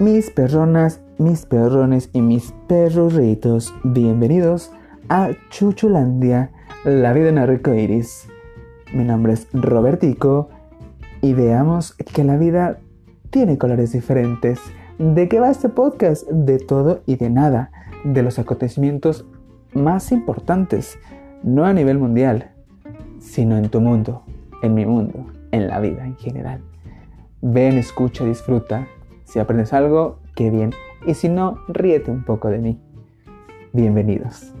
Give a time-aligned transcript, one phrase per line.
[0.00, 4.72] Mis perronas, mis perrones y mis perrorritos, bienvenidos
[5.08, 6.50] a Chuchulandia,
[6.84, 8.26] la vida en arco iris.
[8.92, 10.48] Mi nombre es Robertico
[11.22, 12.80] y veamos que la vida
[13.30, 14.58] tiene colores diferentes.
[14.98, 16.28] ¿De qué va este podcast?
[16.28, 17.70] De todo y de nada,
[18.02, 19.24] de los acontecimientos
[19.74, 20.98] más importantes,
[21.44, 22.50] no a nivel mundial,
[23.20, 24.24] sino en tu mundo,
[24.60, 26.62] en mi mundo, en la vida en general.
[27.42, 28.88] Ven, escucha, disfruta
[29.24, 30.72] si aprendes algo, qué bien.
[31.06, 32.80] Y si no, ríete un poco de mí.
[33.72, 34.54] Bienvenidos.